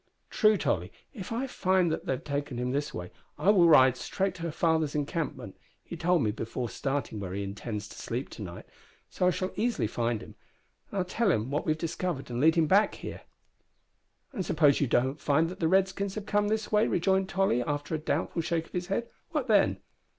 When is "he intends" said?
7.33-7.87